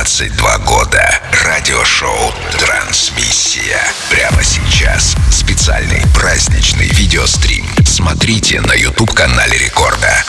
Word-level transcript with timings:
22 0.00 0.58
года. 0.60 1.20
Радиошоу 1.44 2.32
«Трансмиссия». 2.58 3.78
Прямо 4.08 4.42
сейчас. 4.42 5.14
Специальный 5.30 6.02
праздничный 6.14 6.88
видеострим. 6.88 7.66
Смотрите 7.84 8.62
на 8.62 8.72
YouTube-канале 8.72 9.58
Рекорда. 9.58 10.24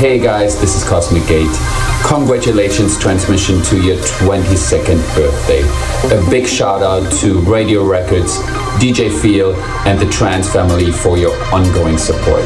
Hey 0.00 0.18
guys, 0.18 0.58
this 0.58 0.76
is 0.76 0.82
Cosmic 0.88 1.28
Gate. 1.28 1.54
Congratulations, 2.06 2.98
transmission 2.98 3.60
to 3.64 3.78
your 3.82 3.98
22nd 3.98 4.96
birthday. 5.14 5.60
A 6.16 6.30
big 6.30 6.46
shout 6.46 6.82
out 6.82 7.12
to 7.18 7.38
Radio 7.40 7.84
Records, 7.84 8.38
DJ 8.80 9.12
Feel, 9.20 9.54
and 9.86 10.00
the 10.00 10.06
Trans 10.06 10.50
family 10.50 10.90
for 10.90 11.18
your 11.18 11.36
ongoing 11.52 11.98
support. 11.98 12.40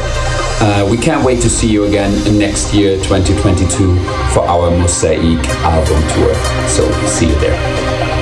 Uh, 0.59 0.85
we 0.91 0.97
can't 0.97 1.25
wait 1.25 1.41
to 1.43 1.49
see 1.49 1.71
you 1.71 1.85
again 1.85 2.11
next 2.37 2.73
year, 2.73 2.97
2022, 2.97 3.99
for 4.33 4.41
our 4.41 4.69
Mosaic 4.69 5.39
album 5.63 6.03
tour. 6.09 6.35
So, 6.67 6.91
see 7.07 7.29
you 7.29 7.35
there. 7.35 8.14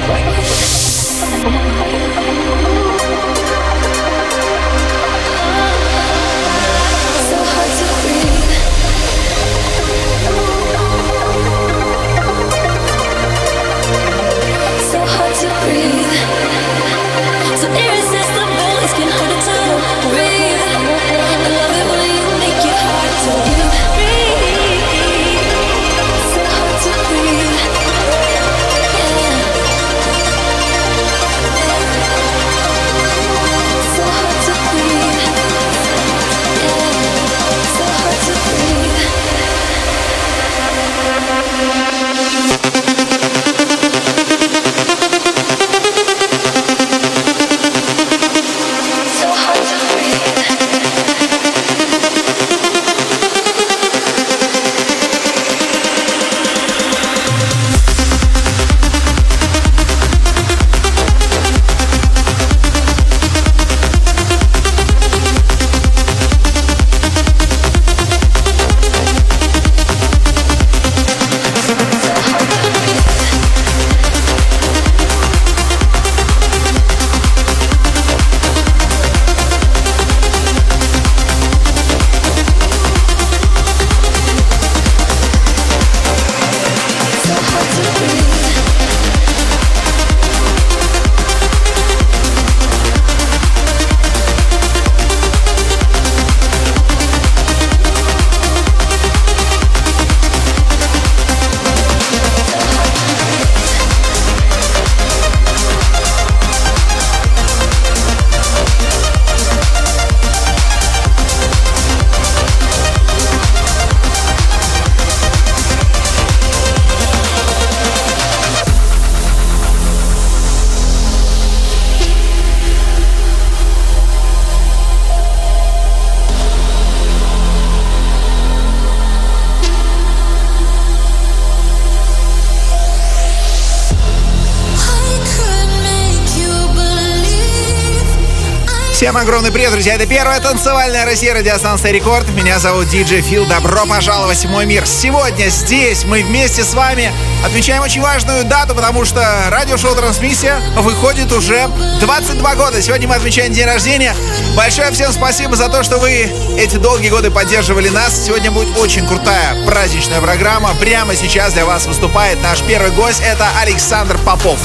Всем 139.14 139.22
огромный 139.22 139.52
привет, 139.52 139.72
друзья! 139.72 139.94
Это 139.94 140.08
первая 140.08 140.40
танцевальная 140.40 141.06
Россия 141.06 141.36
радиостанция 141.36 141.92
Рекорд. 141.92 142.28
Меня 142.30 142.58
зовут 142.58 142.88
Диджей 142.88 143.22
Фил. 143.22 143.46
Добро 143.46 143.86
пожаловать 143.86 144.44
в 144.44 144.50
мой 144.50 144.66
мир. 144.66 144.88
Сегодня 144.88 145.50
здесь 145.50 146.04
мы 146.04 146.24
вместе 146.24 146.64
с 146.64 146.74
вами 146.74 147.14
отмечаем 147.46 147.84
очень 147.84 148.02
важную 148.02 148.44
дату, 148.44 148.74
потому 148.74 149.06
что 149.06 149.24
радиошоу 149.52 149.94
«Трансмиссия» 149.94 150.60
выходит 150.78 151.32
уже 151.32 151.70
22 152.02 152.56
года. 152.56 152.82
Сегодня 152.82 153.08
мы 153.08 153.14
отмечаем 153.14 153.54
день 153.54 153.68
рождения. 153.68 154.16
Большое 154.58 154.90
всем 154.90 155.12
спасибо 155.12 155.56
за 155.56 155.70
то, 155.70 155.84
что 155.84 156.00
вы 156.00 156.32
эти 156.58 156.78
долгие 156.78 157.10
годы 157.10 157.30
поддерживали 157.30 157.90
нас. 157.90 158.20
Сегодня 158.26 158.50
будет 158.50 158.76
очень 158.80 159.06
крутая 159.06 159.64
праздничная 159.68 160.22
программа. 160.22 160.74
Прямо 160.80 161.16
сейчас 161.16 161.54
для 161.54 161.68
вас 161.68 161.86
выступает 161.86 162.42
наш 162.42 162.62
первый 162.64 162.90
гость. 162.90 163.22
Это 163.24 163.48
Александр 163.62 164.18
Попов. 164.26 164.58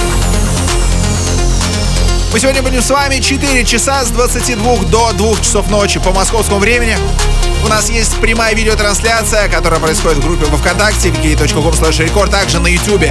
Мы 2.30 2.40
сегодня 2.40 2.62
будем 2.62 2.82
с 2.82 2.90
вами 2.90 3.20
4 3.20 3.64
часа 3.64 4.04
с 4.04 4.10
22 4.10 4.84
до 4.84 5.12
2 5.12 5.36
часов 5.36 5.70
ночи 5.70 5.98
по 5.98 6.12
московскому 6.12 6.60
времени. 6.60 6.98
У 7.64 7.68
нас 7.68 7.88
есть 7.88 8.16
прямая 8.16 8.54
видеотрансляция, 8.54 9.48
которая 9.48 9.80
происходит 9.80 10.18
в 10.18 10.22
группе 10.22 10.44
во 10.44 10.58
Вконтакте, 10.58 11.08
wiki.com 11.08 11.66
record, 11.66 12.30
также 12.30 12.60
на 12.60 12.66
YouTube. 12.66 13.06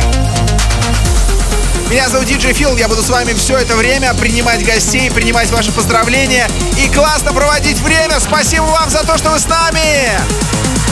Меня 1.89 2.09
зовут 2.09 2.27
Диджей 2.27 2.53
Фил, 2.53 2.77
я 2.77 2.87
буду 2.87 3.01
с 3.01 3.09
вами 3.09 3.33
все 3.33 3.57
это 3.57 3.75
время 3.75 4.13
принимать 4.13 4.63
гостей, 4.63 5.09
принимать 5.09 5.49
ваши 5.49 5.71
поздравления 5.71 6.47
и 6.77 6.87
классно 6.87 7.33
проводить 7.33 7.79
время. 7.79 8.19
Спасибо 8.19 8.65
вам 8.65 8.89
за 8.91 9.03
то, 9.03 9.17
что 9.17 9.31
вы 9.31 9.39
с 9.39 9.47
нами! 9.47 10.86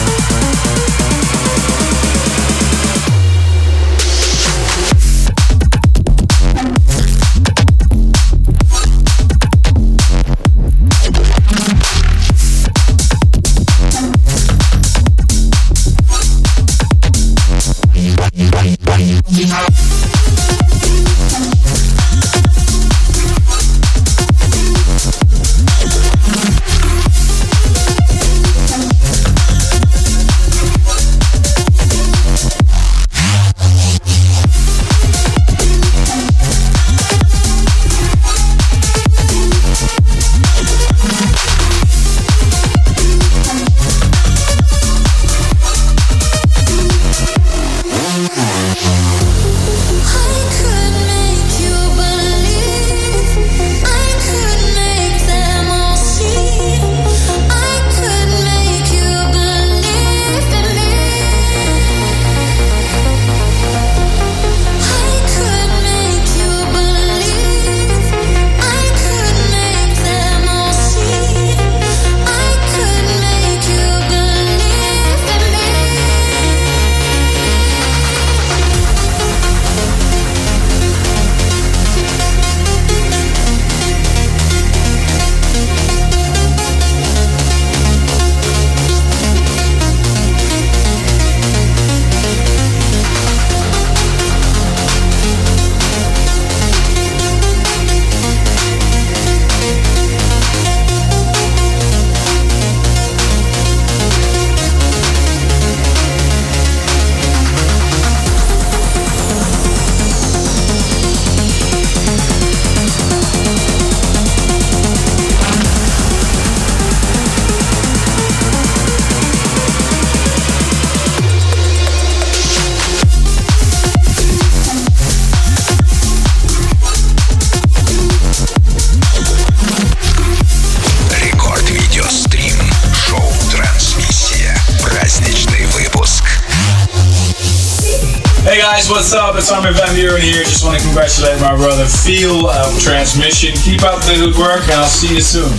What's 138.66 139.14
up? 139.14 139.36
It's 139.36 139.52
Armin 139.52 139.76
Van 139.76 139.94
Buren 139.94 140.22
here. 140.22 140.44
Just 140.44 140.66
want 140.66 140.80
to 140.80 140.84
congratulate 140.84 141.40
my 141.40 141.56
brother 141.56 141.86
Feel 141.86 142.48
uh, 142.48 142.80
Transmission. 142.80 143.54
Keep 143.54 143.84
up 143.84 144.02
the 144.06 144.16
good 144.16 144.36
work, 144.38 144.64
and 144.64 144.74
I'll 144.74 144.88
see 144.88 145.14
you 145.14 145.22
soon. 145.22 145.54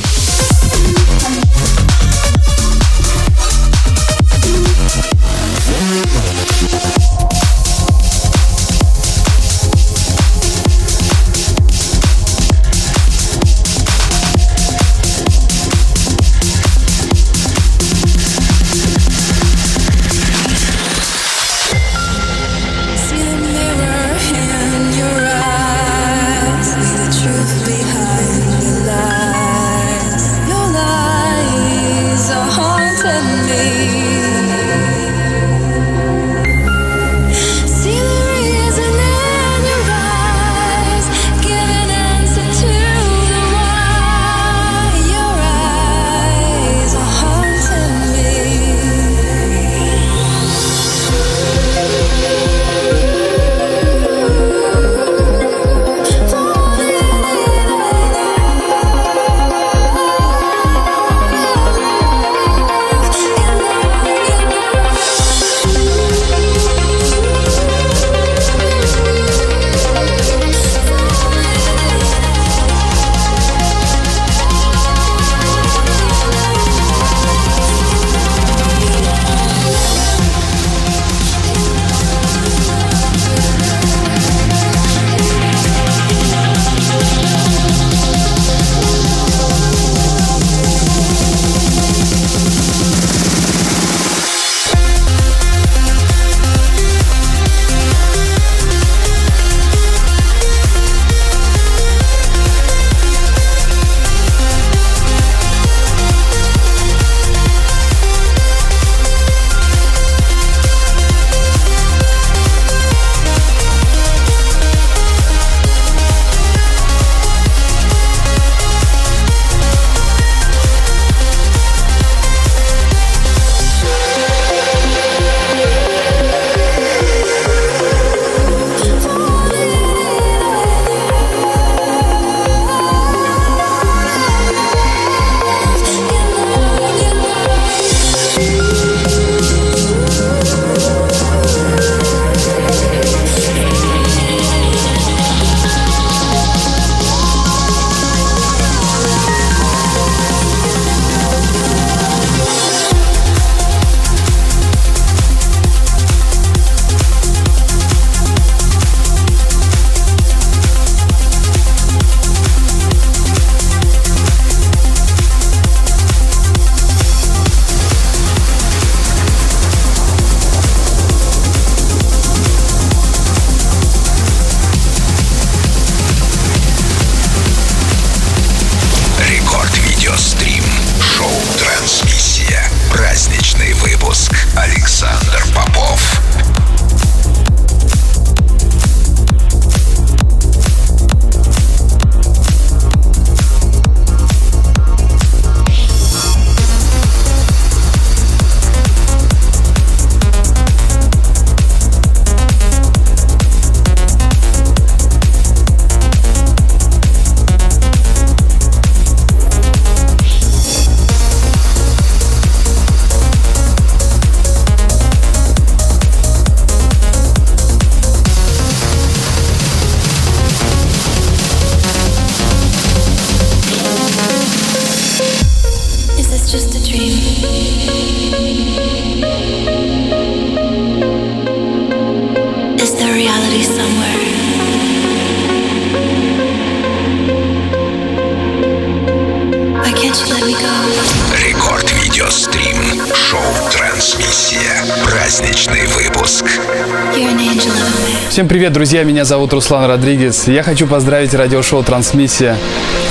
Всем 248.37 248.49
привет, 248.49 248.75
друзья! 248.75 249.02
Меня 249.02 249.25
зовут 249.25 249.55
Руслан 249.55 249.87
Родригес. 249.87 250.47
Я 250.47 250.62
хочу 250.62 250.87
поздравить 250.87 251.33
радиошоу 251.33 251.83
«Трансмиссия» 251.83 252.59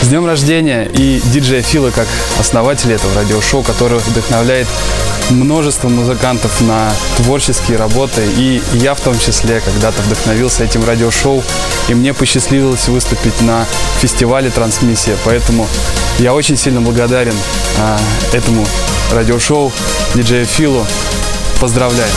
с 0.04 0.08
днем 0.08 0.24
рождения 0.28 0.84
и 0.86 1.20
диджея 1.34 1.64
Фила 1.64 1.90
как 1.90 2.06
основателя 2.40 2.94
этого 2.94 3.12
радиошоу, 3.16 3.64
который 3.64 3.98
вдохновляет 3.98 4.68
множество 5.32 5.90
музыкантов 5.90 6.62
на 6.62 6.92
творческие 7.18 7.78
работы. 7.78 8.22
И 8.38 8.62
я 8.74 8.94
в 8.94 9.02
том 9.02 9.18
числе 9.18 9.62
когда-то 9.62 10.00
вдохновился 10.04 10.64
этим 10.64 10.86
радиошоу, 10.86 11.44
и 11.90 11.96
мне 11.96 12.14
посчастливилось 12.14 12.88
выступить 12.88 13.42
на 13.42 13.66
фестивале 14.00 14.52
«Трансмиссия». 14.52 15.18
Поэтому 15.26 15.68
я 16.20 16.36
очень 16.36 16.56
сильно 16.56 16.82
благодарен 16.82 17.34
а, 17.80 17.98
этому 18.32 18.64
радиошоу, 19.12 19.72
диджею 20.14 20.46
Филу. 20.46 20.86
Поздравляю! 21.60 22.12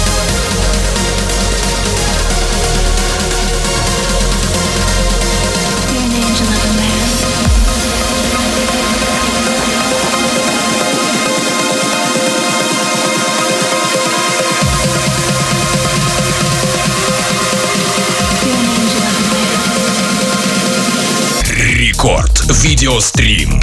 Видеострим. 22.51 23.61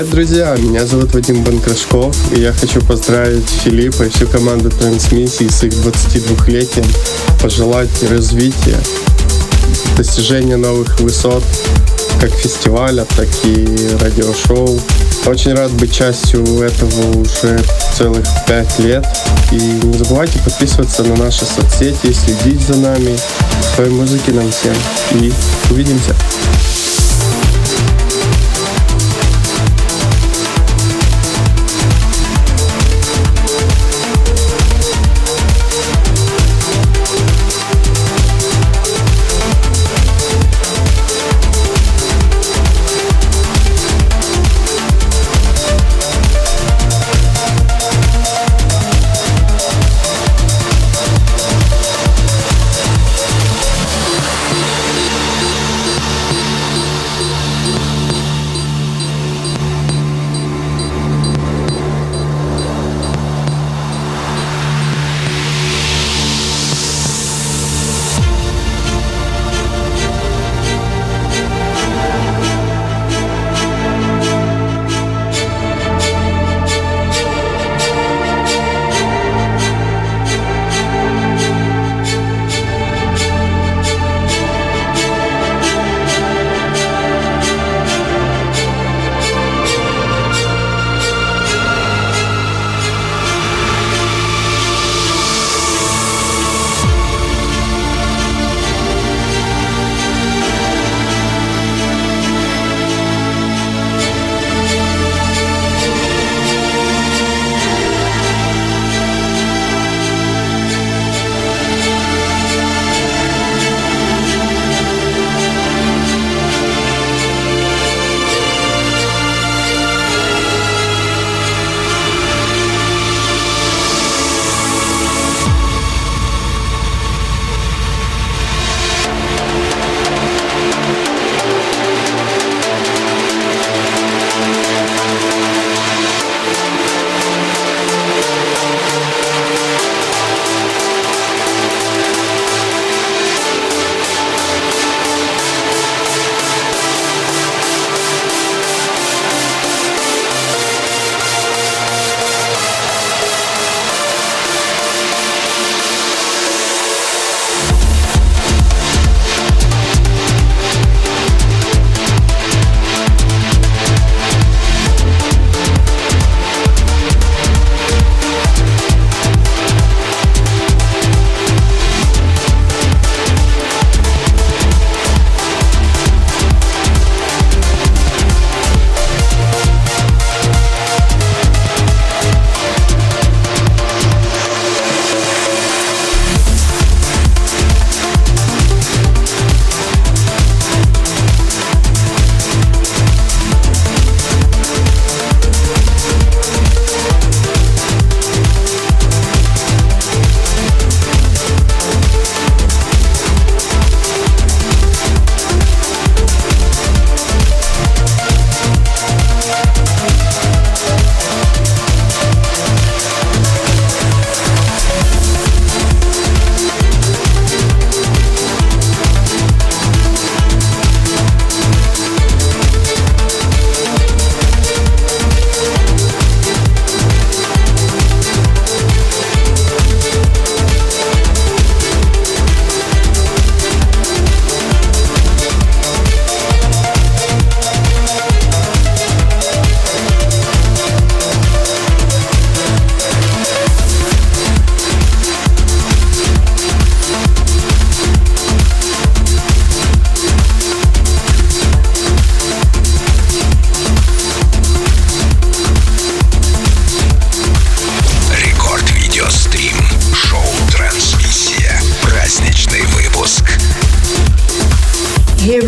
Привет, 0.00 0.14
друзья! 0.14 0.56
Меня 0.56 0.86
зовут 0.86 1.12
Вадим 1.12 1.44
Банкрашков, 1.44 2.16
и 2.32 2.40
я 2.40 2.54
хочу 2.54 2.80
поздравить 2.80 3.46
Филиппа 3.64 4.04
и 4.04 4.08
всю 4.08 4.26
команду 4.26 4.70
трансмиссии 4.70 5.46
с 5.46 5.62
их 5.62 5.74
22-летием, 5.74 6.86
пожелать 7.42 7.90
развития, 8.08 8.78
достижения 9.98 10.56
новых 10.56 10.98
высот, 11.00 11.44
как 12.18 12.30
фестиваля, 12.30 13.04
так 13.14 13.28
и 13.44 13.66
радиошоу. 14.00 14.80
Очень 15.26 15.52
рад 15.52 15.70
быть 15.72 15.94
частью 15.94 16.46
этого 16.62 17.20
уже 17.20 17.60
целых 17.94 18.26
пять 18.48 18.78
лет. 18.78 19.06
И 19.52 19.56
не 19.56 19.98
забывайте 19.98 20.38
подписываться 20.38 21.02
на 21.02 21.16
наши 21.16 21.44
соцсети, 21.44 22.14
следить 22.14 22.62
за 22.62 22.76
нами. 22.76 23.18
Своей 23.74 23.90
музыки 23.90 24.30
нам 24.30 24.50
всем. 24.50 24.74
И 25.20 25.30
увидимся. 25.70 26.16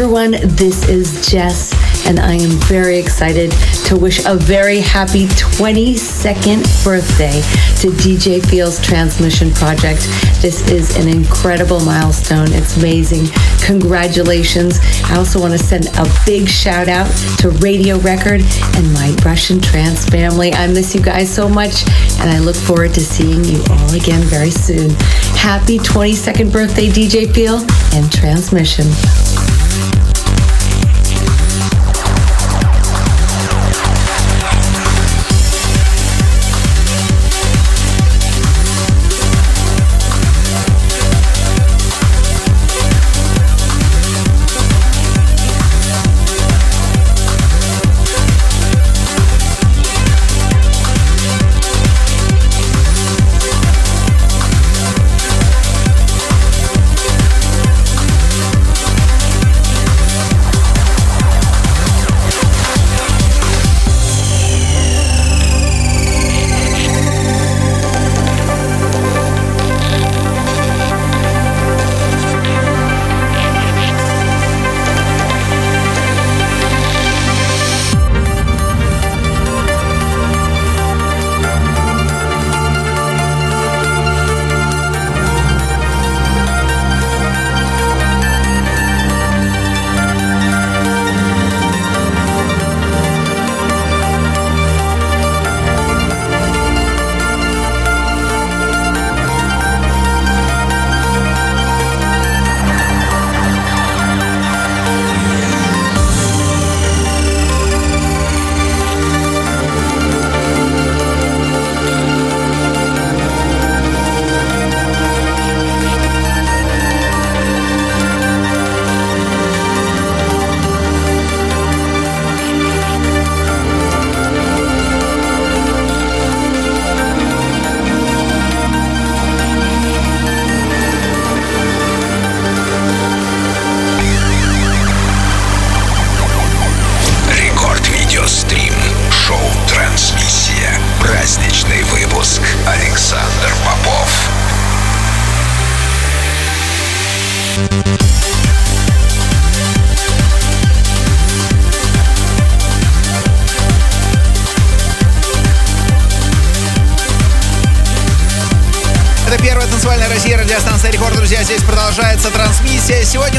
This 0.02 0.88
is 0.88 1.30
Jess, 1.30 1.72
and 2.08 2.18
I 2.18 2.34
am 2.34 2.50
very 2.66 2.98
excited 2.98 3.52
to 3.86 3.96
wish 3.96 4.24
a 4.24 4.34
very 4.34 4.80
happy 4.80 5.26
22nd 5.26 6.84
birthday 6.84 7.40
to 7.80 7.96
DJ 8.02 8.44
Feel's 8.44 8.84
Transmission 8.84 9.52
Project. 9.52 10.00
This 10.42 10.68
is 10.68 10.96
an 10.96 11.06
incredible 11.06 11.78
milestone. 11.84 12.48
It's 12.50 12.76
amazing. 12.76 13.26
Congratulations. 13.64 14.80
I 15.04 15.16
also 15.16 15.40
want 15.40 15.52
to 15.52 15.58
send 15.58 15.86
a 15.96 16.06
big 16.26 16.48
shout 16.48 16.88
out 16.88 17.06
to 17.38 17.50
Radio 17.60 17.96
Record 18.00 18.40
and 18.74 18.92
my 18.92 19.16
Russian 19.24 19.60
trance 19.60 20.04
family. 20.04 20.52
I 20.52 20.66
miss 20.66 20.96
you 20.96 21.00
guys 21.00 21.32
so 21.32 21.48
much, 21.48 21.84
and 22.18 22.28
I 22.28 22.40
look 22.40 22.56
forward 22.56 22.92
to 22.94 23.00
seeing 23.00 23.44
you 23.44 23.62
all 23.70 23.94
again 23.94 24.22
very 24.22 24.50
soon. 24.50 24.90
Happy 25.38 25.78
22nd 25.78 26.52
birthday, 26.52 26.88
DJ 26.88 27.32
Feel 27.32 27.64
and 27.94 28.10
Transmission. 28.10 28.86
Россия, 29.72 30.11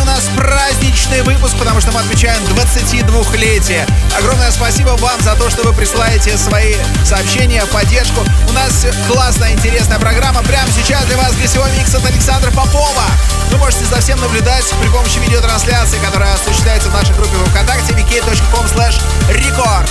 у 0.03 0.05
нас 0.05 0.29
праздничный 0.35 1.21
выпуск, 1.21 1.55
потому 1.57 1.79
что 1.79 1.93
мы 1.93 2.01
отмечаем 2.01 2.43
22-летие. 2.43 3.87
Огромное 4.17 4.51
спасибо 4.51 4.89
вам 4.99 5.21
за 5.21 5.33
то, 5.35 5.49
что 5.49 5.63
вы 5.63 5.73
присылаете 5.73 6.37
свои 6.37 6.75
сообщения, 7.05 7.65
поддержку. 7.67 8.19
У 8.49 8.51
нас 8.51 8.85
классная, 9.07 9.53
интересная 9.53 9.99
программа. 9.99 10.43
Прямо 10.43 10.67
сейчас 10.71 11.05
для 11.05 11.15
вас 11.15 11.33
гостевой 11.35 11.71
микс 11.77 11.95
от 11.95 12.05
Александра 12.05 12.51
Попова. 12.51 13.05
Вы 13.51 13.57
можете 13.57 13.85
за 13.85 14.01
всем 14.01 14.19
наблюдать 14.19 14.65
при 14.81 14.89
помощи 14.89 15.19
видеотрансляции, 15.19 15.99
которая 15.99 16.33
осуществляется 16.33 16.89
в 16.89 16.93
нашей 16.93 17.15
группе 17.15 17.37
ВКонтакте 17.51 17.93
vk.com 17.93 18.65
slash 18.65 18.99
record. 19.29 19.89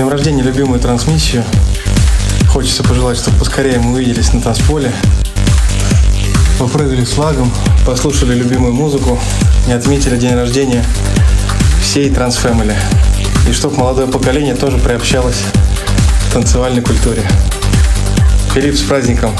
Днем 0.00 0.08
рождения 0.08 0.42
любимую 0.42 0.80
трансмиссию. 0.80 1.44
Хочется 2.48 2.82
пожелать, 2.82 3.18
чтобы 3.18 3.36
поскорее 3.36 3.78
мы 3.80 3.92
увиделись 3.92 4.32
на 4.32 4.40
танцполе. 4.40 4.90
Попрыгали 6.58 7.04
с 7.04 7.10
флагом, 7.10 7.52
послушали 7.84 8.34
любимую 8.34 8.72
музыку 8.72 9.20
и 9.68 9.72
отметили 9.72 10.16
день 10.16 10.34
рождения 10.36 10.82
всей 11.82 12.08
трансфэмили. 12.08 12.74
И 13.46 13.52
чтобы 13.52 13.76
молодое 13.76 14.06
поколение 14.06 14.54
тоже 14.54 14.78
приобщалось 14.78 15.42
к 16.30 16.32
танцевальной 16.32 16.80
культуре. 16.80 17.22
Филипп, 18.54 18.76
с 18.76 18.80
праздником! 18.80 19.32